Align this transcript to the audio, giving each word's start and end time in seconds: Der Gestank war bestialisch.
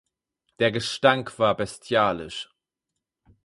Der 0.57 0.71
Gestank 0.71 1.37
war 1.37 1.55
bestialisch. 1.55 2.49